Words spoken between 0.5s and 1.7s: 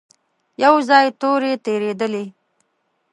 يو ځای تورې